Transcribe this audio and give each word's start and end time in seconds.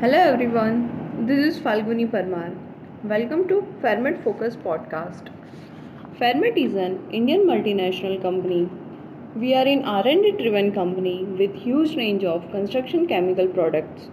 Hello 0.00 0.16
everyone, 0.16 1.26
this 1.26 1.44
is 1.44 1.60
Falguni 1.60 2.06
Parmar. 2.08 2.54
Welcome 3.02 3.48
to 3.48 3.56
Fairmate 3.82 4.22
Focus 4.22 4.54
podcast. 4.54 5.30
Fairmate 6.20 6.56
is 6.56 6.76
an 6.76 7.00
Indian 7.10 7.40
multinational 7.48 8.22
company. 8.22 8.70
We 9.34 9.56
are 9.56 9.66
an 9.66 9.84
R&D 9.84 10.36
driven 10.38 10.70
company 10.72 11.24
with 11.24 11.52
huge 11.52 11.96
range 11.96 12.22
of 12.22 12.48
construction 12.52 13.08
chemical 13.08 13.48
products. 13.48 14.06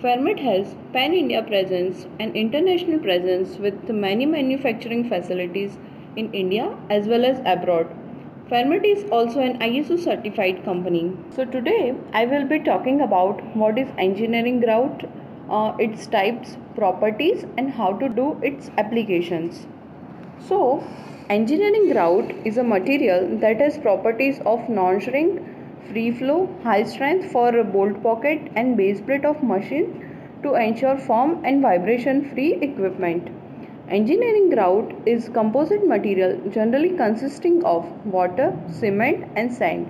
Fairmate 0.00 0.38
has 0.38 0.76
pan 0.92 1.12
India 1.12 1.42
presence 1.42 2.06
and 2.20 2.36
international 2.36 3.00
presence 3.00 3.58
with 3.58 3.90
many 3.90 4.26
manufacturing 4.26 5.08
facilities 5.08 5.76
in 6.14 6.32
India 6.32 6.72
as 6.88 7.08
well 7.08 7.24
as 7.24 7.40
abroad. 7.44 7.88
Fairmate 8.50 8.84
is 8.84 9.10
also 9.10 9.40
an 9.40 9.58
ISO 9.58 9.98
certified 9.98 10.64
company. 10.64 11.12
So 11.30 11.44
today 11.44 11.96
I 12.12 12.26
will 12.26 12.46
be 12.46 12.60
talking 12.60 13.00
about 13.00 13.40
what 13.56 13.76
is 13.76 13.88
engineering 13.98 14.60
grout, 14.60 15.02
uh, 15.50 15.72
its 15.80 16.06
types, 16.06 16.56
properties 16.76 17.44
and 17.58 17.72
how 17.72 17.94
to 17.94 18.08
do 18.08 18.38
its 18.42 18.70
applications. 18.78 19.66
So 20.38 20.84
engineering 21.28 21.90
grout 21.90 22.30
is 22.44 22.56
a 22.56 22.62
material 22.62 23.36
that 23.38 23.60
has 23.60 23.78
properties 23.78 24.38
of 24.46 24.68
non-shrink, 24.68 25.42
free 25.88 26.12
flow, 26.12 26.48
high 26.62 26.84
strength 26.84 27.32
for 27.32 27.64
bolt 27.64 28.00
pocket 28.00 28.52
and 28.54 28.76
base 28.76 29.00
plate 29.00 29.24
of 29.24 29.42
machine 29.42 30.38
to 30.44 30.54
ensure 30.54 30.96
form 30.96 31.44
and 31.44 31.60
vibration 31.60 32.30
free 32.30 32.54
equipment. 32.62 33.28
Engineering 33.88 34.50
grout 34.50 34.92
is 35.06 35.28
composite 35.28 35.86
material 35.86 36.36
generally 36.50 36.96
consisting 36.96 37.64
of 37.64 37.84
water, 38.04 38.52
cement 38.68 39.30
and 39.36 39.54
sand. 39.54 39.86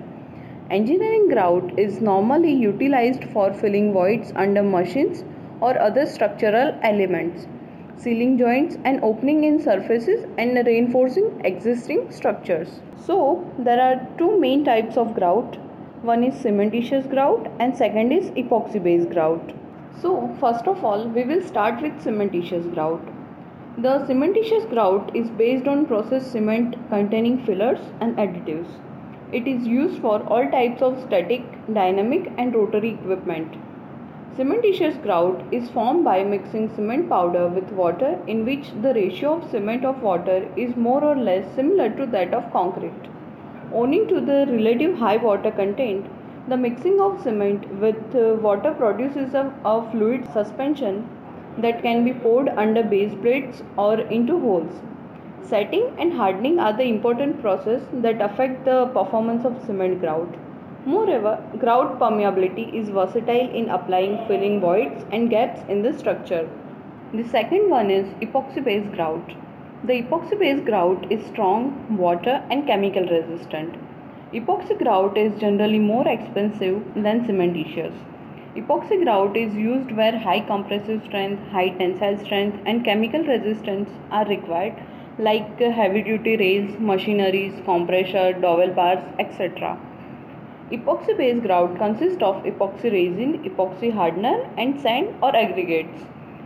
Engineering 0.69 1.27
grout 1.29 1.79
is 1.79 1.99
normally 1.99 2.53
utilized 2.53 3.23
for 3.33 3.51
filling 3.55 3.91
voids 3.93 4.31
under 4.35 4.61
machines 4.61 5.23
or 5.61 5.79
other 5.79 6.05
structural 6.05 6.77
elements, 6.83 7.47
sealing 7.97 8.37
joints 8.37 8.77
and 8.85 9.03
opening 9.03 9.45
in 9.45 9.59
surfaces 9.59 10.27
and 10.37 10.63
reinforcing 10.67 11.41
existing 11.43 12.11
structures. 12.11 12.79
So, 13.03 13.51
there 13.57 13.81
are 13.81 14.07
two 14.19 14.39
main 14.39 14.63
types 14.63 14.95
of 14.95 15.15
grout. 15.15 15.57
One 16.03 16.23
is 16.23 16.35
cementitious 16.35 17.09
grout 17.09 17.51
and 17.59 17.75
second 17.75 18.11
is 18.11 18.29
epoxy 18.31 18.83
based 18.83 19.09
grout. 19.09 19.53
So, 19.99 20.37
first 20.39 20.67
of 20.67 20.85
all, 20.85 21.07
we 21.07 21.23
will 21.23 21.41
start 21.41 21.81
with 21.81 21.93
cementitious 21.93 22.71
grout. 22.75 23.16
The 23.79 23.99
cementitious 24.07 24.67
grout 24.71 25.15
is 25.15 25.29
based 25.29 25.67
on 25.67 25.85
processed 25.85 26.31
cement 26.31 26.75
containing 26.89 27.45
fillers 27.45 27.77
and 28.01 28.17
additives. 28.17 28.65
It 29.31 29.47
is 29.47 29.67
used 29.67 30.01
for 30.01 30.23
all 30.23 30.49
types 30.49 30.81
of 30.81 30.99
static, 31.01 31.43
dynamic 31.71 32.31
and 32.39 32.55
rotary 32.55 32.95
equipment. 32.95 33.55
Cementitious 34.35 34.99
grout 35.03 35.43
is 35.51 35.69
formed 35.69 36.03
by 36.03 36.23
mixing 36.23 36.73
cement 36.73 37.07
powder 37.07 37.49
with 37.49 37.71
water 37.71 38.17
in 38.25 38.45
which 38.45 38.71
the 38.81 38.95
ratio 38.95 39.35
of 39.35 39.51
cement 39.51 39.85
of 39.85 40.01
water 40.01 40.49
is 40.55 40.75
more 40.75 41.03
or 41.03 41.15
less 41.15 41.45
similar 41.53 41.87
to 41.97 42.07
that 42.07 42.33
of 42.33 42.51
concrete. 42.51 43.07
Owing 43.71 44.07
to 44.07 44.19
the 44.19 44.47
relative 44.49 44.97
high 44.97 45.17
water 45.17 45.51
content, 45.51 46.07
the 46.47 46.57
mixing 46.57 46.99
of 46.99 47.21
cement 47.21 47.69
with 47.75 48.15
uh, 48.15 48.41
water 48.41 48.73
produces 48.73 49.35
a, 49.35 49.53
a 49.65 49.91
fluid 49.91 50.27
suspension 50.33 51.07
that 51.57 51.81
can 51.81 52.03
be 52.05 52.13
poured 52.13 52.49
under 52.49 52.83
base 52.83 53.13
plates 53.21 53.63
or 53.77 53.99
into 53.99 54.39
holes. 54.39 54.81
Setting 55.41 55.89
and 55.97 56.13
hardening 56.13 56.59
are 56.59 56.73
the 56.73 56.83
important 56.83 57.41
process 57.41 57.81
that 57.93 58.21
affect 58.21 58.65
the 58.65 58.85
performance 58.87 59.45
of 59.45 59.63
cement 59.65 60.01
grout. 60.01 60.35
Moreover, 60.85 61.41
grout 61.57 61.99
permeability 61.99 62.73
is 62.73 62.89
versatile 62.89 63.49
in 63.49 63.69
applying 63.69 64.25
filling 64.27 64.59
voids 64.59 65.05
and 65.11 65.29
gaps 65.29 65.61
in 65.69 65.83
the 65.83 65.93
structure. 65.97 66.49
The 67.13 67.23
second 67.23 67.69
one 67.69 67.89
is 67.89 68.07
epoxy 68.21 68.63
based 68.63 68.91
grout. 68.93 69.33
The 69.83 70.01
epoxy 70.01 70.37
based 70.39 70.65
grout 70.65 71.11
is 71.11 71.25
strong, 71.25 71.97
water 71.97 72.41
and 72.49 72.67
chemical 72.67 73.05
resistant. 73.05 73.75
Epoxy 74.33 74.77
grout 74.77 75.17
is 75.17 75.39
generally 75.39 75.79
more 75.79 76.07
expensive 76.07 76.83
than 76.93 77.25
cementitious. 77.25 77.93
Epoxy 78.57 79.03
grout 79.03 79.37
is 79.37 79.53
used 79.53 79.91
where 79.91 80.17
high 80.17 80.39
compressive 80.39 81.03
strength, 81.05 81.47
high 81.51 81.69
tensile 81.69 82.17
strength, 82.17 82.57
and 82.65 82.83
chemical 82.83 83.23
resistance 83.23 83.87
are 84.09 84.25
required, 84.25 84.73
like 85.19 85.59
heavy 85.59 86.01
duty 86.01 86.35
rails, 86.37 86.79
machineries, 86.79 87.53
compressor, 87.65 88.33
dowel 88.33 88.71
bars, 88.71 89.03
etc. 89.19 89.77
Epoxy 90.71 91.15
based 91.15 91.43
grout 91.43 91.77
consists 91.77 92.23
of 92.23 92.43
epoxy 92.45 92.91
resin, 92.91 93.43
epoxy 93.43 93.93
hardener, 93.93 94.49
and 94.57 94.81
sand 94.81 95.13
or 95.21 95.35
aggregates. 95.35 96.01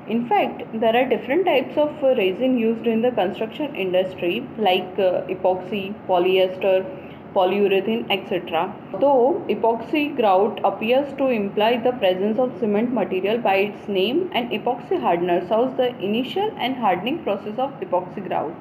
In 0.08 0.28
fact, 0.28 0.64
there 0.74 0.94
are 0.94 1.08
different 1.08 1.46
types 1.46 1.78
of 1.78 1.96
resin 2.04 2.58
used 2.58 2.88
in 2.88 3.02
the 3.02 3.12
construction 3.12 3.74
industry, 3.74 4.46
like 4.58 5.00
uh, 5.00 5.22
epoxy, 5.36 5.96
polyester, 6.10 6.86
polyurethane, 7.34 8.06
etc. 8.10 8.74
Though 9.00 9.44
epoxy 9.50 10.16
grout 10.16 10.60
appears 10.64 11.14
to 11.18 11.28
imply 11.28 11.78
the 11.78 11.94
presence 11.94 12.40
of 12.40 12.58
cement 12.60 12.94
material 12.94 13.38
by 13.38 13.56
its 13.56 13.88
name, 13.88 14.30
an 14.34 14.50
epoxy 14.50 15.00
hardener 15.00 15.40
serves 15.48 15.76
the 15.78 15.90
initial 16.00 16.52
and 16.58 16.76
hardening 16.76 17.24
process 17.24 17.58
of 17.58 17.80
epoxy 17.80 18.28
grout. 18.28 18.56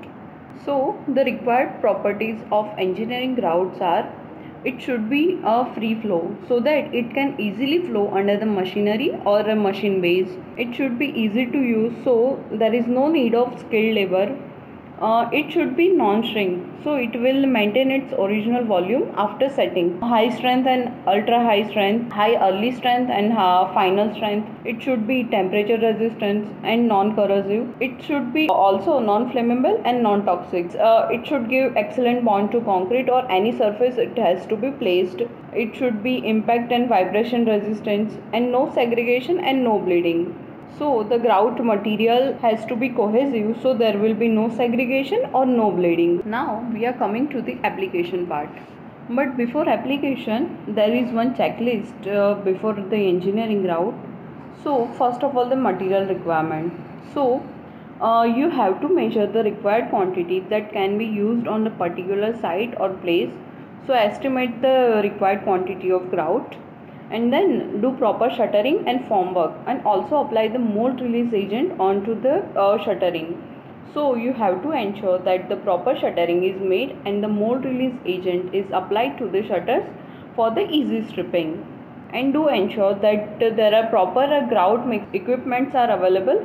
So, 0.64 0.96
the 1.08 1.24
required 1.24 1.80
properties 1.80 2.40
of 2.52 2.68
engineering 2.78 3.34
grouts 3.34 3.80
are 3.80 4.12
it 4.62 4.82
should 4.82 5.08
be 5.08 5.40
a 5.42 5.74
free 5.74 5.94
flow 6.02 6.36
so 6.46 6.60
that 6.60 6.94
it 6.94 7.14
can 7.14 7.34
easily 7.40 7.78
flow 7.86 8.12
under 8.14 8.36
the 8.36 8.44
machinery 8.44 9.10
or 9.24 9.40
a 9.40 9.56
machine 9.56 10.02
base. 10.02 10.28
It 10.58 10.74
should 10.74 10.98
be 10.98 11.06
easy 11.18 11.46
to 11.46 11.58
use 11.58 11.94
so 12.04 12.44
there 12.52 12.74
is 12.74 12.86
no 12.86 13.08
need 13.08 13.34
of 13.34 13.58
skilled 13.58 13.94
labor 13.94 14.36
uh, 15.00 15.28
it 15.32 15.50
should 15.50 15.76
be 15.76 15.88
non-shrink 15.88 16.66
so 16.84 16.94
it 16.94 17.14
will 17.20 17.46
maintain 17.46 17.90
its 17.90 18.12
original 18.12 18.64
volume 18.64 19.12
after 19.16 19.48
setting. 19.48 19.98
High 20.00 20.30
strength 20.36 20.66
and 20.66 20.92
ultra 21.06 21.42
high 21.42 21.68
strength 21.68 22.12
high 22.12 22.36
early 22.36 22.72
strength 22.72 23.10
and 23.10 23.32
uh, 23.32 23.72
final 23.72 24.14
strength 24.14 24.48
it 24.66 24.82
should 24.82 25.06
be 25.06 25.24
temperature 25.24 25.78
resistant 25.78 26.48
and 26.64 26.86
non-corrosive. 26.88 27.66
It 27.80 28.02
should 28.02 28.32
be 28.32 28.48
also 28.48 28.98
non-flammable 28.98 29.80
and 29.84 30.02
non-toxic. 30.02 30.74
Uh, 30.74 31.08
it 31.10 31.26
should 31.26 31.48
give 31.48 31.76
excellent 31.76 32.24
bond 32.24 32.52
to 32.52 32.60
concrete 32.60 33.08
or 33.08 33.30
any 33.30 33.56
surface 33.56 33.96
it 33.96 34.18
has 34.18 34.46
to 34.46 34.56
be 34.56 34.70
placed. 34.70 35.22
It 35.54 35.74
should 35.76 36.02
be 36.02 36.26
impact 36.26 36.72
and 36.72 36.88
vibration 36.88 37.44
resistance 37.46 38.16
and 38.32 38.52
no 38.52 38.70
segregation 38.74 39.40
and 39.40 39.64
no 39.64 39.78
bleeding 39.78 40.34
so 40.78 41.02
the 41.02 41.18
grout 41.18 41.62
material 41.64 42.34
has 42.42 42.64
to 42.66 42.76
be 42.76 42.88
cohesive 42.88 43.56
so 43.62 43.74
there 43.74 43.98
will 43.98 44.14
be 44.14 44.28
no 44.28 44.48
segregation 44.56 45.24
or 45.32 45.44
no 45.46 45.70
bleeding. 45.70 46.22
Now 46.24 46.66
we 46.72 46.86
are 46.86 46.92
coming 46.92 47.28
to 47.30 47.42
the 47.42 47.58
application 47.64 48.26
part. 48.26 48.48
But 49.08 49.36
before 49.36 49.68
application 49.68 50.56
there 50.68 50.94
is 50.94 51.12
one 51.12 51.34
checklist 51.34 52.06
uh, 52.06 52.34
before 52.42 52.74
the 52.74 52.96
engineering 52.96 53.62
grout. 53.62 53.94
So 54.64 54.86
first 54.98 55.22
of 55.22 55.36
all 55.36 55.48
the 55.48 55.56
material 55.56 56.06
requirement. 56.06 56.72
So 57.12 57.42
uh, 58.00 58.22
you 58.22 58.48
have 58.48 58.80
to 58.80 58.88
measure 58.88 59.26
the 59.26 59.42
required 59.42 59.90
quantity 59.90 60.40
that 60.48 60.72
can 60.72 60.96
be 60.96 61.04
used 61.04 61.46
on 61.46 61.64
the 61.64 61.70
particular 61.70 62.34
site 62.40 62.74
or 62.80 62.90
place. 62.90 63.30
So 63.86 63.94
estimate 63.94 64.62
the 64.62 65.00
required 65.02 65.42
quantity 65.42 65.90
of 65.90 66.10
grout 66.10 66.56
and 67.10 67.32
then 67.32 67.80
do 67.80 67.90
proper 67.98 68.30
shuttering 68.30 68.86
and 68.86 69.06
form 69.08 69.34
work 69.34 69.52
and 69.66 69.84
also 69.84 70.20
apply 70.24 70.48
the 70.48 70.58
mold 70.58 71.00
release 71.00 71.32
agent 71.32 71.80
onto 71.80 72.20
the 72.20 72.36
uh, 72.58 72.82
shuttering. 72.84 73.42
So 73.92 74.14
you 74.14 74.32
have 74.32 74.62
to 74.62 74.70
ensure 74.70 75.18
that 75.18 75.48
the 75.48 75.56
proper 75.56 75.96
shuttering 75.98 76.44
is 76.44 76.60
made 76.60 76.96
and 77.04 77.24
the 77.24 77.28
mold 77.28 77.64
release 77.64 77.96
agent 78.06 78.54
is 78.54 78.66
applied 78.72 79.18
to 79.18 79.28
the 79.28 79.46
shutters 79.46 79.84
for 80.36 80.50
the 80.50 80.68
easy 80.70 81.04
stripping. 81.08 81.66
And 82.12 82.32
do 82.32 82.48
ensure 82.48 82.94
that 82.94 83.38
there 83.40 83.74
are 83.74 83.88
proper 83.88 84.22
uh, 84.22 84.48
grout 84.48 84.86
mix 84.86 85.04
equipments 85.12 85.74
are 85.74 85.90
available 85.90 86.44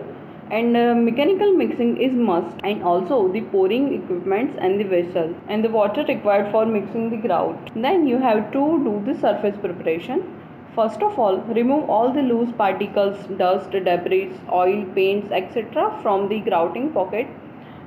and 0.52 0.78
uh, 0.78 0.94
mechanical 0.94 1.54
mixing 1.54 1.98
is 1.98 2.14
must 2.14 2.56
and 2.64 2.84
also 2.84 3.32
the 3.32 3.42
pouring 3.42 3.94
equipments 3.96 4.56
and 4.60 4.80
the 4.80 4.84
vessel 4.84 5.34
and 5.48 5.64
the 5.64 5.70
water 5.70 6.04
required 6.08 6.52
for 6.52 6.66
mixing 6.66 7.10
the 7.10 7.18
grout. 7.18 7.72
Then 7.76 8.08
you 8.08 8.20
have 8.20 8.52
to 8.52 8.84
do 8.84 9.04
the 9.06 9.20
surface 9.20 9.58
preparation 9.60 10.35
First 10.76 11.02
of 11.02 11.18
all, 11.18 11.38
remove 11.58 11.90
all 11.90 12.12
the 12.12 12.22
loose 12.22 12.52
particles, 12.58 13.18
dust, 13.38 13.72
debris, 13.72 14.34
oil, 14.52 14.84
paints, 14.94 15.32
etc. 15.32 15.98
from 16.02 16.28
the 16.28 16.42
grouting 16.42 16.92
pocket 16.92 17.28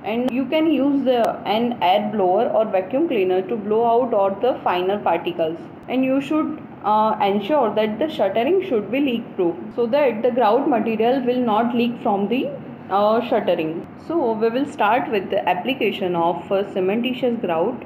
and 0.05 0.31
you 0.31 0.47
can 0.47 0.71
use 0.73 1.05
the, 1.05 1.37
an 1.45 1.77
air 1.83 2.11
blower 2.13 2.49
or 2.49 2.65
vacuum 2.65 3.09
cleaner 3.09 3.43
to 3.43 3.57
blow 3.57 3.85
out 3.85 4.15
all 4.15 4.31
the 4.31 4.59
finer 4.65 4.99
particles 4.99 5.59
and 5.89 6.05
you 6.05 6.21
should 6.21 6.63
uh, 6.85 7.19
ensure 7.21 7.75
that 7.75 7.99
the 7.99 8.09
shuttering 8.09 8.63
should 8.67 8.91
be 8.91 9.01
leak 9.01 9.37
proof 9.37 9.57
so 9.75 9.87
that 9.87 10.23
the 10.23 10.31
grout 10.31 10.69
material 10.69 11.21
will 11.25 11.41
not 11.41 11.75
leak 11.75 12.01
from 12.03 12.29
the 12.29 12.49
uh, 12.91 13.21
shuttering. 13.29 13.87
So 14.07 14.33
we 14.33 14.49
will 14.49 14.67
start 14.67 15.11
with 15.11 15.29
the 15.31 15.47
application 15.49 16.17
of 16.17 16.37
uh, 16.51 16.63
cementitious 16.73 17.41
grout. 17.41 17.83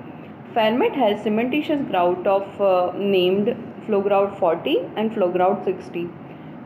Fairmate 0.54 0.94
has 0.94 1.24
cementitious 1.24 1.82
grout 1.90 2.26
of 2.26 2.60
uh, 2.60 2.92
named 2.94 3.56
Flow 3.86 4.02
Grout 4.02 4.38
40 4.38 4.80
and 4.96 5.14
Flow 5.14 5.30
Grout 5.32 5.64
60. 5.64 6.10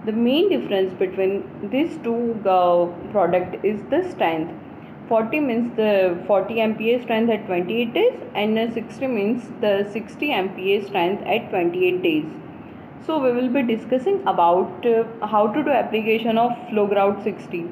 The 0.07 0.11
main 0.11 0.49
difference 0.49 0.93
between 0.93 1.45
these 1.71 1.97
two 2.03 2.35
uh, 2.45 2.87
product 3.13 3.65
is 3.65 3.81
the 3.91 4.03
strength. 4.11 4.53
40 5.09 5.39
means 5.39 5.77
the 5.77 6.21
40 6.27 6.55
MPa 6.55 7.05
strength 7.05 7.31
at 7.31 7.47
28 7.47 7.95
days 7.95 8.15
and 8.35 8.75
60 8.75 9.07
means 9.07 9.45
the 9.61 9.89
60 9.93 10.31
MPa 10.31 10.87
strength 10.89 11.23
at 11.25 11.49
28 11.51 12.03
days. 12.03 12.25
So 13.07 13.21
we 13.23 13.31
will 13.31 13.49
be 13.49 13.63
discussing 13.63 14.21
about 14.27 14.85
uh, 14.85 15.05
how 15.25 15.47
to 15.47 15.63
do 15.63 15.71
application 15.71 16.39
of 16.39 16.51
flow 16.71 16.89
grout 16.89 17.23
60. 17.23 17.65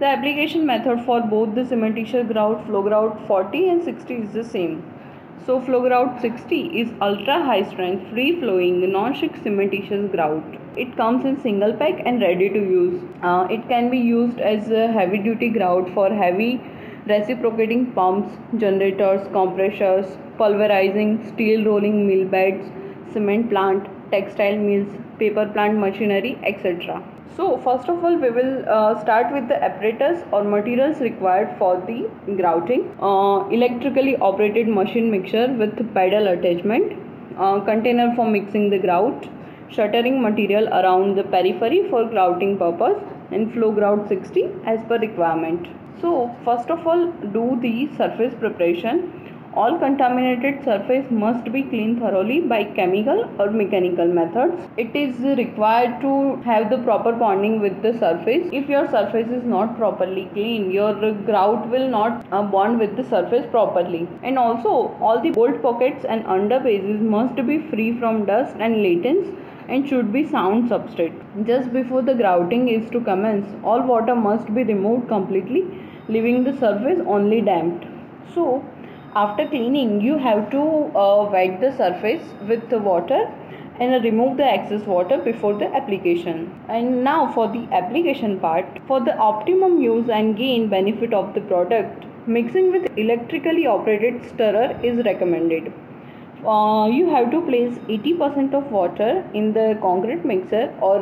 The 0.00 0.06
application 0.06 0.66
method 0.66 1.04
for 1.06 1.20
both 1.20 1.54
the 1.54 1.62
cementitious 1.62 2.32
grout 2.32 2.66
flow 2.66 2.82
grout 2.82 3.24
40 3.28 3.68
and 3.68 3.84
60 3.84 4.14
is 4.14 4.32
the 4.32 4.42
same. 4.42 4.82
So 5.44 5.60
flow 5.60 5.80
grout 5.82 6.20
60 6.20 6.80
is 6.80 6.90
ultra 7.02 7.42
high 7.44 7.64
strength 7.68 8.08
free 8.10 8.38
flowing 8.40 8.92
non-stick 8.92 9.32
cementitious 9.44 10.10
grout. 10.12 10.44
It 10.76 10.96
comes 10.96 11.24
in 11.24 11.40
single 11.42 11.72
pack 11.72 12.00
and 12.06 12.22
ready 12.22 12.48
to 12.48 12.60
use. 12.60 13.02
Uh, 13.22 13.48
it 13.50 13.68
can 13.68 13.90
be 13.90 13.98
used 13.98 14.38
as 14.38 14.70
a 14.70 14.86
heavy 14.92 15.18
duty 15.18 15.48
grout 15.50 15.90
for 15.94 16.08
heavy 16.10 16.60
reciprocating 17.06 17.90
pumps, 17.92 18.38
generators, 18.56 19.26
compressors, 19.32 20.06
pulverizing, 20.38 21.26
steel 21.32 21.64
rolling 21.64 22.06
mill 22.06 22.24
beds, 22.28 22.70
cement 23.12 23.50
plant, 23.50 23.88
textile 24.12 24.56
mills, 24.58 24.88
paper 25.18 25.46
plant 25.56 25.78
machinery, 25.78 26.38
etc. 26.44 27.02
So 27.36 27.56
first 27.64 27.88
of 27.88 28.04
all 28.04 28.16
we 28.16 28.30
will 28.30 28.68
uh, 28.68 29.00
start 29.02 29.32
with 29.32 29.48
the 29.48 29.58
apparatus 29.64 30.22
or 30.32 30.44
materials 30.44 31.00
required 31.00 31.54
for 31.58 31.76
the 31.86 32.00
grouting. 32.40 32.82
Uh, 33.00 33.48
electrically 33.48 34.16
operated 34.16 34.68
machine 34.68 35.10
mixer 35.10 35.46
with 35.54 35.94
pedal 35.94 36.28
attachment, 36.28 36.92
uh, 37.38 37.60
container 37.60 38.14
for 38.14 38.26
mixing 38.28 38.68
the 38.68 38.78
grout, 38.78 39.26
shuttering 39.70 40.20
material 40.20 40.68
around 40.68 41.16
the 41.16 41.24
periphery 41.24 41.88
for 41.88 42.04
grouting 42.04 42.58
purpose 42.58 43.02
and 43.30 43.52
flow 43.54 43.72
grout 43.72 44.08
60 44.08 44.48
as 44.66 44.84
per 44.84 44.98
requirement. 44.98 45.68
So 46.02 46.34
first 46.44 46.70
of 46.70 46.86
all 46.86 47.10
do 47.38 47.58
the 47.62 47.88
surface 47.96 48.34
preparation. 48.38 49.31
All 49.54 49.78
contaminated 49.78 50.64
surface 50.64 51.10
must 51.10 51.52
be 51.52 51.62
cleaned 51.62 51.98
thoroughly 52.00 52.40
by 52.40 52.64
chemical 52.64 53.30
or 53.38 53.50
mechanical 53.50 54.06
methods. 54.06 54.54
It 54.78 54.96
is 54.96 55.18
required 55.36 56.00
to 56.00 56.36
have 56.36 56.70
the 56.70 56.78
proper 56.78 57.12
bonding 57.12 57.60
with 57.60 57.82
the 57.82 57.92
surface. 57.98 58.48
If 58.50 58.70
your 58.70 58.90
surface 58.90 59.28
is 59.28 59.44
not 59.44 59.76
properly 59.76 60.30
clean, 60.32 60.70
your 60.70 60.94
grout 60.94 61.68
will 61.68 61.86
not 61.86 62.24
uh, 62.32 62.42
bond 62.42 62.78
with 62.78 62.96
the 62.96 63.04
surface 63.04 63.44
properly. 63.50 64.08
And 64.22 64.38
also 64.38 64.96
all 65.02 65.20
the 65.20 65.32
bolt 65.32 65.60
pockets 65.60 66.06
and 66.08 66.24
underbases 66.24 67.02
must 67.02 67.36
be 67.46 67.58
free 67.68 67.98
from 67.98 68.24
dust 68.24 68.56
and 68.58 68.82
laitance 68.82 69.28
and 69.68 69.86
should 69.86 70.14
be 70.14 70.26
sound 70.26 70.70
substrate. 70.70 71.46
Just 71.46 71.74
before 71.74 72.00
the 72.00 72.14
grouting 72.14 72.68
is 72.68 72.88
to 72.90 73.02
commence, 73.02 73.46
all 73.62 73.82
water 73.82 74.14
must 74.14 74.54
be 74.54 74.64
removed 74.64 75.08
completely, 75.08 75.66
leaving 76.08 76.42
the 76.42 76.58
surface 76.58 77.00
only 77.06 77.42
damped. 77.42 77.84
So, 78.34 78.64
after 79.14 79.46
cleaning, 79.46 80.00
you 80.00 80.16
have 80.18 80.50
to 80.50 80.60
uh, 80.96 81.28
wet 81.30 81.60
the 81.60 81.76
surface 81.76 82.22
with 82.48 82.68
the 82.70 82.78
water 82.78 83.30
and 83.80 84.04
remove 84.04 84.36
the 84.36 84.44
excess 84.44 84.86
water 84.86 85.18
before 85.18 85.54
the 85.54 85.66
application. 85.74 86.58
And 86.68 87.04
now 87.04 87.32
for 87.32 87.48
the 87.48 87.66
application 87.72 88.38
part, 88.40 88.66
for 88.86 89.00
the 89.00 89.16
optimum 89.16 89.80
use 89.82 90.08
and 90.08 90.36
gain 90.36 90.68
benefit 90.68 91.12
of 91.12 91.34
the 91.34 91.40
product, 91.42 92.04
mixing 92.26 92.72
with 92.72 92.90
electrically 92.96 93.66
operated 93.66 94.24
stirrer 94.30 94.78
is 94.82 95.04
recommended. 95.04 95.72
Uh, 96.46 96.88
you 96.90 97.08
have 97.10 97.30
to 97.30 97.40
place 97.42 97.78
80% 97.88 98.54
of 98.54 98.70
water 98.72 99.24
in 99.34 99.52
the 99.52 99.78
concrete 99.80 100.24
mixer 100.24 100.72
or 100.80 101.00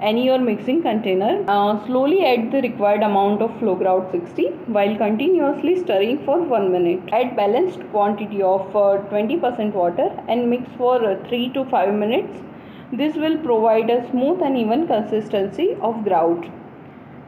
any 0.00 0.26
your 0.26 0.38
mixing 0.38 0.82
container. 0.82 1.44
Uh, 1.48 1.84
slowly 1.86 2.24
add 2.24 2.52
the 2.52 2.60
required 2.60 3.02
amount 3.02 3.40
of 3.40 3.58
flow 3.58 3.74
grout 3.74 4.10
60 4.12 4.48
while 4.76 4.96
continuously 4.96 5.78
stirring 5.82 6.24
for 6.24 6.42
1 6.42 6.70
minute. 6.70 7.00
Add 7.12 7.34
balanced 7.36 7.80
quantity 7.90 8.42
of 8.42 8.60
20% 8.72 9.42
uh, 9.42 9.70
water 9.70 10.10
and 10.28 10.50
mix 10.50 10.68
for 10.76 11.02
uh, 11.04 11.16
3 11.28 11.50
to 11.54 11.64
5 11.64 11.94
minutes. 11.94 12.42
This 12.92 13.16
will 13.16 13.38
provide 13.38 13.90
a 13.90 14.08
smooth 14.10 14.42
and 14.42 14.56
even 14.56 14.86
consistency 14.86 15.76
of 15.80 16.04
grout. 16.04 16.46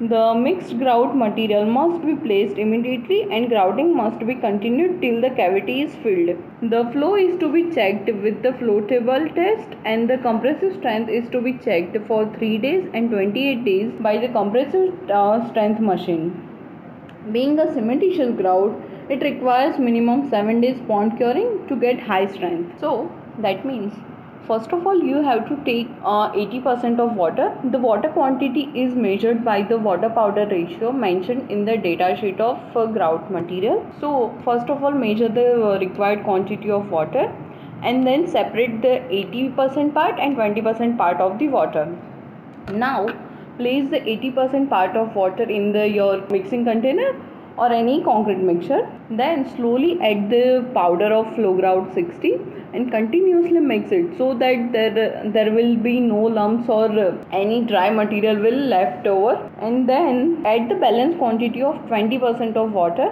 The 0.01 0.33
mixed 0.33 0.79
grout 0.79 1.17
material 1.17 1.65
must 1.65 2.07
be 2.07 2.15
placed 2.15 2.57
immediately 2.57 3.27
and 3.33 3.49
grouting 3.49 3.97
must 3.97 4.25
be 4.25 4.37
continued 4.37 5.03
till 5.03 5.21
the 5.21 5.31
cavity 5.31 5.83
is 5.83 5.93
filled. 5.97 6.37
The 6.63 6.89
flow 6.93 7.17
is 7.17 7.37
to 7.41 7.49
be 7.49 7.73
checked 7.73 8.07
with 8.07 8.41
the 8.45 8.53
flow 8.53 8.81
table 8.83 9.29
test 9.35 9.75
and 9.85 10.09
the 10.09 10.19
compressive 10.19 10.77
strength 10.77 11.11
is 11.11 11.29
to 11.31 11.41
be 11.41 11.55
checked 11.55 11.97
for 12.07 12.33
3 12.37 12.59
days 12.59 12.89
and 12.95 13.11
28 13.11 13.65
days 13.65 13.91
by 13.99 14.19
the 14.19 14.29
compressive 14.29 15.11
uh, 15.11 15.45
strength 15.49 15.81
machine. 15.81 16.47
Being 17.33 17.59
a 17.59 17.67
cementitious 17.67 18.37
grout, 18.37 18.81
it 19.09 19.21
requires 19.21 19.81
minimum 19.81 20.31
7 20.31 20.61
days 20.61 20.79
pond 20.87 21.17
curing 21.17 21.67
to 21.67 21.75
get 21.75 21.99
high 21.99 22.29
strength. 22.29 22.79
So 22.79 23.11
that 23.39 23.67
means 23.67 23.95
first 24.49 24.73
of 24.77 24.87
all 24.87 25.03
you 25.09 25.23
have 25.23 25.41
to 25.49 25.57
take 25.65 25.89
uh, 26.03 26.31
80% 26.33 26.99
of 26.99 27.15
water. 27.17 27.47
The 27.73 27.79
water 27.79 28.09
quantity 28.09 28.65
is 28.75 28.95
measured 28.95 29.45
by 29.45 29.63
the 29.63 29.79
water 29.79 30.09
powder 30.09 30.47
ratio 30.51 30.93
mentioned 30.93 31.51
in 31.51 31.65
the 31.65 31.77
data 31.77 32.17
sheet 32.21 32.41
of 32.41 32.77
uh, 32.77 32.87
grout 32.87 33.31
material. 33.31 33.87
So 34.01 34.35
first 34.45 34.71
of 34.71 34.83
all 34.83 34.91
measure 34.91 35.29
the 35.29 35.49
uh, 35.65 35.79
required 35.79 36.25
quantity 36.25 36.71
of 36.71 36.91
water 36.91 37.31
and 37.83 38.07
then 38.07 38.27
separate 38.27 38.81
the 38.83 38.95
80% 39.23 39.95
part 39.95 40.19
and 40.19 40.37
20% 40.37 40.97
part 40.97 41.21
of 41.21 41.39
the 41.39 41.49
water. 41.49 41.87
Now 42.73 43.07
place 43.59 43.91
the 43.91 44.01
80% 44.01 44.69
part 44.71 44.97
of 44.97 45.15
water 45.15 45.43
in 45.43 45.73
the 45.73 45.89
your 45.89 46.27
mixing 46.31 46.65
container 46.65 47.13
or 47.59 47.73
any 47.73 48.03
concrete 48.03 48.43
mixture 48.51 48.83
then 49.11 49.45
slowly 49.57 49.99
add 50.01 50.31
the 50.31 50.65
powder 50.75 51.13
of 51.19 51.35
flow 51.35 51.55
grout 51.61 51.93
60 51.95 52.39
and 52.75 52.91
continuously 52.91 53.61
mix 53.61 53.93
it 53.93 54.17
so 54.19 54.27
that 54.43 54.73
there 54.73 55.31
there 55.37 55.51
will 55.53 55.75
be 55.77 55.95
no 56.01 56.21
lumps 56.39 56.69
or 56.69 56.89
any 57.43 57.63
dry 57.65 57.89
material 57.91 58.37
will 58.37 58.61
left 58.75 59.07
over. 59.07 59.35
And 59.61 59.89
then 59.89 60.43
add 60.45 60.69
the 60.69 60.75
balanced 60.75 61.19
quantity 61.19 61.63
of 61.63 61.77
20% 61.87 62.57
of 62.57 62.73
water 62.73 63.09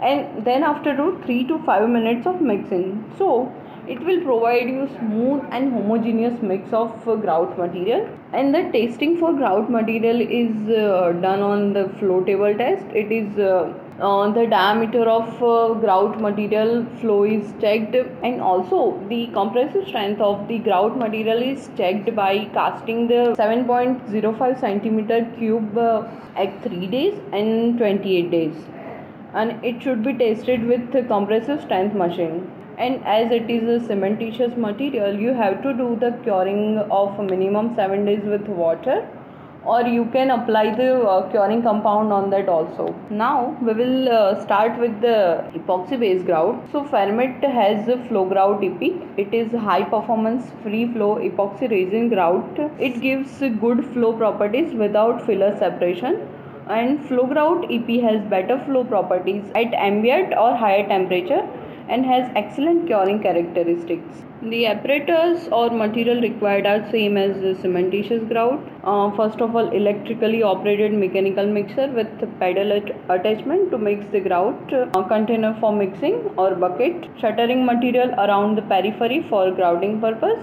and 0.00 0.44
then 0.44 0.62
after 0.62 0.94
do 0.96 1.20
3 1.24 1.44
to 1.44 1.58
5 1.64 1.88
minutes 1.88 2.26
of 2.26 2.40
mixing. 2.40 3.04
So 3.18 3.52
it 3.88 4.00
will 4.00 4.20
provide 4.22 4.68
you 4.68 4.88
smooth 4.98 5.44
and 5.52 5.72
homogeneous 5.72 6.42
mix 6.42 6.72
of 6.72 7.04
grout 7.04 7.56
material. 7.56 8.08
And 8.32 8.54
the 8.54 8.62
testing 8.72 9.16
for 9.18 9.32
grout 9.32 9.70
material 9.70 10.20
is 10.20 10.68
uh, 10.68 11.12
done 11.22 11.40
on 11.40 11.72
the 11.72 11.88
flow 12.00 12.22
table 12.24 12.54
test. 12.56 12.84
It 12.92 13.12
is 13.12 13.38
uh, 13.38 13.72
uh, 14.00 14.30
the 14.30 14.46
diameter 14.46 15.08
of 15.08 15.42
uh, 15.42 15.72
grout 15.80 16.20
material 16.20 16.84
flow 17.00 17.24
is 17.24 17.54
checked 17.60 17.94
and 17.94 18.42
also 18.42 19.00
the 19.08 19.26
compressive 19.28 19.86
strength 19.88 20.20
of 20.20 20.46
the 20.48 20.58
grout 20.58 20.98
material 20.98 21.40
is 21.42 21.70
checked 21.78 22.14
by 22.14 22.44
casting 22.52 23.08
the 23.08 23.34
7.05 23.38 24.60
centimeter 24.60 25.24
cube 25.38 25.78
uh, 25.78 26.06
at 26.36 26.62
3 26.62 26.86
days 26.88 27.14
and 27.32 27.78
28 27.78 28.30
days. 28.30 28.54
And 29.32 29.64
it 29.64 29.82
should 29.82 30.02
be 30.02 30.12
tested 30.12 30.64
with 30.64 30.92
compressive 31.08 31.62
strength 31.62 31.94
machine. 31.94 32.50
And 32.76 33.02
as 33.06 33.30
it 33.32 33.48
is 33.48 33.62
a 33.62 33.88
cementitious 33.88 34.58
material 34.58 35.18
you 35.18 35.32
have 35.32 35.62
to 35.62 35.72
do 35.72 35.96
the 35.98 36.10
curing 36.22 36.78
of 36.90 37.18
minimum 37.18 37.74
7 37.74 38.04
days 38.04 38.24
with 38.24 38.46
water 38.46 39.08
or 39.66 39.82
you 39.82 40.04
can 40.06 40.30
apply 40.30 40.74
the 40.74 40.90
uh, 41.02 41.28
curing 41.30 41.62
compound 41.62 42.12
on 42.12 42.30
that 42.30 42.48
also. 42.48 42.94
Now 43.10 43.56
we 43.60 43.72
will 43.72 44.08
uh, 44.08 44.40
start 44.44 44.78
with 44.78 45.00
the 45.00 45.44
epoxy 45.54 45.98
based 45.98 46.26
grout. 46.26 46.62
So 46.72 46.84
Fairmate 46.84 47.42
has 47.58 47.84
the 47.86 47.96
flow 48.08 48.24
grout 48.24 48.62
ep 48.62 48.82
it 49.24 49.34
is 49.34 49.52
high 49.68 49.82
performance 49.82 50.50
free 50.62 50.86
flow 50.92 51.16
epoxy 51.16 51.70
resin 51.70 52.08
grout. 52.08 52.58
It 52.78 53.00
gives 53.00 53.38
good 53.66 53.84
flow 53.92 54.12
properties 54.12 54.74
without 54.74 55.24
filler 55.26 55.56
separation. 55.58 56.28
And 56.68 57.04
flow 57.08 57.26
grout 57.26 57.70
ep 57.70 57.88
has 58.08 58.24
better 58.36 58.58
flow 58.64 58.84
properties 58.84 59.44
at 59.54 59.74
ambient 59.74 60.34
or 60.36 60.56
higher 60.56 60.86
temperature 60.88 61.46
and 61.88 62.04
has 62.04 62.30
excellent 62.34 62.86
curing 62.86 63.22
characteristics. 63.22 64.22
The 64.42 64.66
apparatus 64.66 65.48
or 65.50 65.70
material 65.70 66.20
required 66.20 66.66
are 66.66 66.90
same 66.90 67.16
as 67.16 67.40
the 67.40 67.54
cementitious 67.62 68.28
grout. 68.28 68.60
Uh, 68.84 69.10
first 69.16 69.40
of 69.40 69.56
all, 69.56 69.70
electrically 69.70 70.42
operated 70.42 70.92
mechanical 70.92 71.46
mixer 71.46 71.88
with 71.88 72.08
pedal 72.38 72.72
attachment 73.08 73.70
to 73.70 73.78
mix 73.78 74.04
the 74.12 74.20
grout, 74.20 74.72
uh, 74.72 75.02
container 75.04 75.56
for 75.60 75.72
mixing 75.72 76.30
or 76.36 76.54
bucket, 76.54 77.08
shuttering 77.18 77.64
material 77.64 78.10
around 78.26 78.56
the 78.56 78.62
periphery 78.62 79.24
for 79.30 79.50
grouting 79.50 80.00
purpose, 80.00 80.42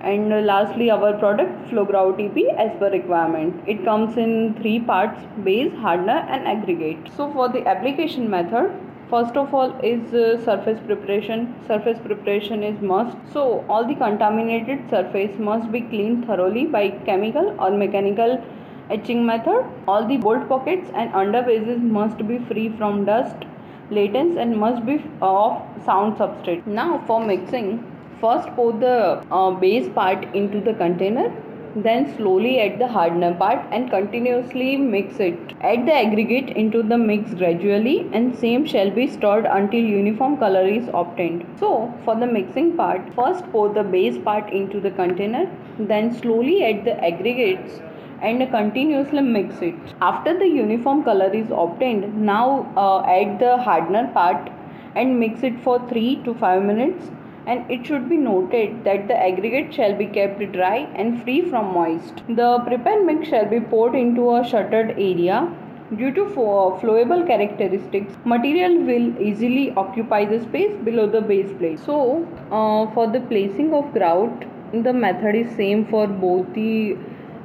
and 0.00 0.30
lastly 0.44 0.90
our 0.90 1.12
product 1.18 1.68
flow 1.70 1.84
grout 1.84 2.20
ep 2.20 2.38
as 2.58 2.72
per 2.78 2.90
requirement 2.90 3.68
it 3.72 3.84
comes 3.84 4.16
in 4.16 4.32
three 4.54 4.80
parts 4.80 5.20
base 5.44 5.72
hardener 5.84 6.16
and 6.28 6.48
aggregate 6.52 7.10
so 7.16 7.32
for 7.34 7.48
the 7.48 7.64
application 7.72 8.28
method 8.28 8.72
first 9.12 9.36
of 9.36 9.54
all 9.54 9.72
is 9.90 10.14
uh, 10.14 10.42
surface 10.44 10.80
preparation. 10.86 11.54
Surface 11.68 11.98
preparation 12.04 12.62
is 12.62 12.80
must. 12.80 13.16
So 13.32 13.64
all 13.68 13.86
the 13.86 13.94
contaminated 13.94 14.88
surface 14.88 15.38
must 15.38 15.70
be 15.70 15.82
cleaned 15.92 16.26
thoroughly 16.26 16.64
by 16.66 16.84
chemical 17.10 17.54
or 17.60 17.70
mechanical 17.70 18.42
etching 18.90 19.24
method. 19.26 19.64
All 19.86 20.06
the 20.06 20.16
bolt 20.16 20.48
pockets 20.48 20.90
and 20.94 21.14
under 21.14 21.42
bases 21.42 21.80
must 21.98 22.26
be 22.26 22.38
free 22.50 22.68
from 22.78 23.04
dust 23.04 23.44
laitance 23.90 24.38
and 24.38 24.56
must 24.56 24.86
be 24.86 24.94
of 25.20 25.62
sound 25.84 26.16
substrate. 26.16 26.66
Now 26.66 27.02
for 27.06 27.22
mixing 27.24 27.72
first 28.20 28.48
pour 28.56 28.72
the 28.72 29.22
uh, 29.30 29.50
base 29.50 29.88
part 29.94 30.24
into 30.34 30.60
the 30.60 30.74
container 30.74 31.30
then 31.74 32.14
slowly 32.16 32.60
add 32.60 32.78
the 32.78 32.86
hardener 32.86 33.34
part 33.34 33.60
and 33.70 33.90
continuously 33.90 34.76
mix 34.76 35.18
it. 35.20 35.54
Add 35.60 35.86
the 35.86 35.94
aggregate 35.94 36.50
into 36.50 36.82
the 36.82 36.98
mix 36.98 37.32
gradually 37.34 38.08
and 38.12 38.36
same 38.36 38.66
shall 38.66 38.90
be 38.90 39.06
stirred 39.06 39.46
until 39.46 39.80
uniform 39.80 40.36
color 40.36 40.66
is 40.66 40.88
obtained. 40.92 41.46
So 41.58 41.92
for 42.04 42.14
the 42.14 42.26
mixing 42.26 42.76
part, 42.76 43.02
first 43.14 43.44
pour 43.52 43.72
the 43.72 43.82
base 43.82 44.18
part 44.18 44.52
into 44.52 44.80
the 44.80 44.90
container, 44.90 45.50
then 45.78 46.14
slowly 46.14 46.64
add 46.64 46.84
the 46.84 47.02
aggregates 47.02 47.80
and 48.20 48.48
continuously 48.50 49.22
mix 49.22 49.60
it. 49.62 49.74
After 50.00 50.38
the 50.38 50.46
uniform 50.46 51.02
color 51.02 51.32
is 51.34 51.50
obtained, 51.50 52.16
now 52.16 52.70
uh, 52.76 53.02
add 53.06 53.38
the 53.38 53.56
hardener 53.56 54.08
part 54.12 54.50
and 54.94 55.18
mix 55.18 55.42
it 55.42 55.58
for 55.62 55.78
3 55.88 56.16
to 56.24 56.34
5 56.34 56.62
minutes 56.62 57.10
and 57.46 57.70
it 57.70 57.86
should 57.86 58.08
be 58.08 58.16
noted 58.16 58.84
that 58.84 59.08
the 59.08 59.16
aggregate 59.16 59.74
shall 59.74 59.94
be 59.94 60.06
kept 60.06 60.40
dry 60.52 60.88
and 60.94 61.22
free 61.22 61.42
from 61.48 61.72
moist. 61.74 62.22
The 62.28 62.60
prepared 62.66 63.04
mix 63.04 63.28
shall 63.28 63.46
be 63.46 63.60
poured 63.60 63.94
into 63.94 64.36
a 64.36 64.44
shuttered 64.44 64.90
area. 64.92 65.50
Due 65.96 66.12
to 66.14 66.24
flowable 66.24 67.26
characteristics, 67.26 68.14
material 68.24 68.78
will 68.78 69.20
easily 69.20 69.72
occupy 69.72 70.24
the 70.24 70.40
space 70.40 70.74
below 70.84 71.06
the 71.06 71.20
base 71.20 71.52
plate. 71.58 71.80
So, 71.80 72.26
uh, 72.50 72.90
for 72.94 73.08
the 73.08 73.20
placing 73.20 73.74
of 73.74 73.92
grout, 73.92 74.46
the 74.72 74.92
method 74.92 75.34
is 75.34 75.54
same 75.54 75.84
for 75.86 76.06
both 76.06 76.46
the 76.54 76.96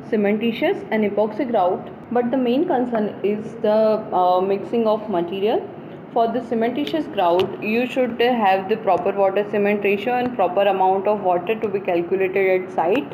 cementitious 0.09 0.87
and 0.91 1.03
epoxy 1.03 1.49
grout, 1.51 1.89
but 2.09 2.31
the 2.31 2.37
main 2.37 2.65
concern 2.65 3.19
is 3.21 3.53
the 3.55 4.01
uh, 4.13 4.39
mixing 4.39 4.87
of 4.87 5.09
material 5.09 5.67
for 6.13 6.27
the 6.33 6.39
cementitious 6.49 7.07
grout 7.13 7.63
you 7.63 7.85
should 7.85 8.19
have 8.21 8.67
the 8.69 8.77
proper 8.77 9.11
water 9.11 9.45
cement 9.51 9.83
ratio 9.83 10.13
and 10.13 10.35
proper 10.35 10.61
amount 10.61 11.07
of 11.07 11.21
water 11.21 11.55
to 11.59 11.67
be 11.67 11.79
calculated 11.79 12.61
at 12.61 12.71
site 12.73 13.13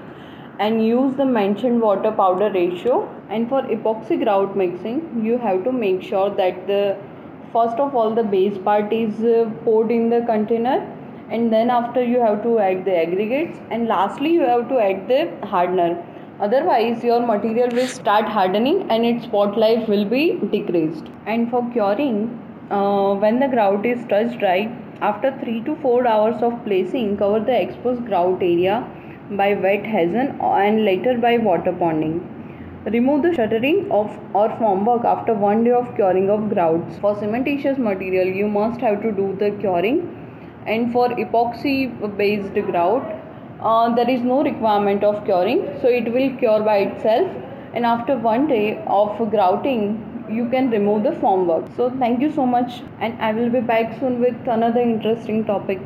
and 0.60 0.86
use 0.86 1.16
the 1.16 1.26
mentioned 1.26 1.82
water 1.82 2.12
powder 2.12 2.52
ratio. 2.52 3.10
And 3.30 3.50
for 3.50 3.64
epoxy 3.64 4.24
grout 4.24 4.56
mixing 4.56 5.26
you 5.26 5.38
have 5.40 5.64
to 5.64 5.72
make 5.72 6.04
sure 6.04 6.30
that 6.36 6.68
the 6.68 6.98
first 7.52 7.80
of 7.80 7.96
all 7.96 8.14
the 8.14 8.24
base 8.24 8.58
part 8.58 8.94
is 8.94 9.24
uh, 9.24 9.50
poured 9.64 9.92
in 9.92 10.10
the 10.10 10.22
container 10.28 10.78
and 11.30 11.52
then 11.52 11.70
after 11.70 12.04
you 12.04 12.20
have 12.20 12.44
to 12.44 12.60
add 12.60 12.86
the 12.86 12.96
aggregates. 12.96 13.58
And 13.72 13.88
lastly 13.88 14.34
you 14.34 14.42
have 14.42 14.70
to 14.70 14.80
add 14.80 15.08
the 15.08 15.48
hardener. 15.48 16.04
Otherwise 16.40 17.04
your 17.04 17.26
material 17.26 17.70
will 17.70 17.88
start 17.88 18.26
hardening 18.26 18.90
and 18.92 19.06
its 19.06 19.26
spot 19.26 19.58
life 19.58 19.88
will 19.88 20.06
be 20.06 20.40
decreased. 20.52 21.06
And 21.26 21.50
for 21.50 21.68
curing 21.72 22.43
uh, 22.72 23.16
when 23.16 23.40
the 23.40 23.48
grout 23.48 23.86
is 23.86 24.06
touch 24.06 24.38
dry, 24.40 24.72
after 25.02 25.38
3 25.40 25.62
to 25.66 25.76
4 25.78 26.08
hours 26.08 26.42
of 26.42 26.64
placing, 26.64 27.18
cover 27.18 27.40
the 27.40 27.62
exposed 27.62 28.06
grout 28.06 28.42
area 28.42 28.86
by 29.32 29.54
wet 29.54 29.86
hessian 29.86 30.40
and 30.42 30.86
later 30.86 31.18
by 31.18 31.38
water 31.38 31.74
ponding. 31.74 32.22
Remove 32.86 33.24
the 33.24 33.34
shuttering 33.34 33.90
of 33.92 34.18
or 34.34 34.50
formwork 34.62 35.06
after 35.06 35.34
one 35.34 35.64
day 35.64 35.72
of 35.72 35.96
curing 35.96 36.30
of 36.30 36.50
grouts. 36.50 36.98
For 37.00 37.16
cementitious 37.16 37.78
material, 37.78 38.28
you 38.28 38.48
must 38.48 38.82
have 38.82 39.02
to 39.02 39.12
do 39.12 39.36
the 39.40 39.52
curing, 39.60 40.00
and 40.66 40.92
for 40.92 41.10
epoxy 41.10 41.78
based 42.18 42.54
grout, 42.54 43.04
uh, 43.62 43.94
there 43.96 44.10
is 44.10 44.22
no 44.22 44.44
requirement 44.44 45.04
of 45.04 45.24
curing, 45.26 45.62
so 45.82 45.88
it 45.88 46.12
will 46.12 46.36
cure 46.38 46.62
by 46.62 46.78
itself. 46.80 47.30
And 47.74 47.86
after 47.86 48.18
one 48.18 48.48
day 48.48 48.84
of 48.86 49.18
grouting, 49.32 50.13
you 50.34 50.50
can 50.50 50.70
remove 50.72 51.04
the 51.04 51.12
formwork. 51.12 51.76
So 51.78 51.90
thank 51.92 52.22
you 52.22 52.32
so 52.32 52.46
much 52.46 52.82
and 53.00 53.22
i 53.22 53.32
will 53.40 53.50
be 53.58 53.62
back 53.74 54.00
soon 54.00 54.20
with 54.28 54.48
another 54.58 54.82
interesting 54.82 55.44
topic 55.46 55.84